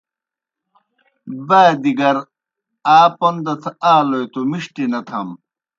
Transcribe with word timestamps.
بادیْ 1.47 1.91
گر 1.99 2.17
آ 2.97 2.99
پوْن 3.17 3.35
دتھہ 3.45 3.71
آلوئے 3.93 4.25
توْ 4.33 4.41
مِݜٹیْ 4.49 4.85
نہ 4.91 4.99
تھم۔ 5.07 5.29